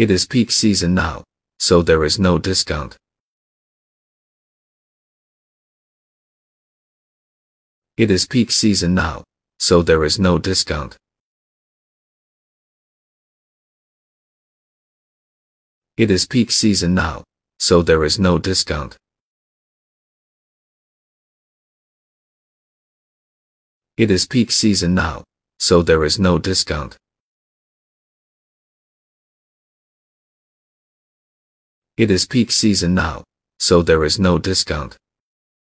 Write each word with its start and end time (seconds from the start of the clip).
It 0.00 0.10
is 0.10 0.24
peak 0.24 0.50
season 0.50 0.94
now, 0.94 1.24
so 1.58 1.82
there 1.82 2.04
is 2.04 2.18
no 2.18 2.38
discount. 2.38 2.96
It 7.98 8.10
is 8.10 8.24
peak 8.24 8.50
season 8.50 8.94
now, 8.94 9.24
so 9.58 9.82
there 9.82 10.02
is 10.04 10.18
no 10.18 10.38
discount. 10.38 10.96
It 15.98 16.10
is 16.10 16.24
peak 16.24 16.50
season 16.50 16.94
now, 16.94 17.22
so 17.58 17.82
there 17.82 18.02
is 18.02 18.18
no 18.18 18.38
discount. 18.38 18.96
It 23.98 24.10
is 24.10 24.26
peak 24.26 24.50
season 24.50 24.94
now, 24.94 25.24
so 25.58 25.82
there 25.82 26.04
is 26.04 26.18
no 26.18 26.38
discount. 26.38 26.96
It 32.00 32.10
is 32.10 32.24
peak 32.24 32.50
season 32.50 32.94
now, 32.94 33.24
so 33.58 33.82
there 33.82 34.04
is 34.04 34.18
no 34.18 34.38
discount. 34.38 34.96